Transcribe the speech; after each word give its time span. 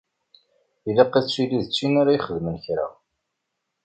Ilaq 0.89 1.13
ad 1.19 1.27
tili 1.31 1.59
tin 1.75 1.93
ara 2.01 2.17
ixedmen 2.17 2.57
kra. 2.65 2.87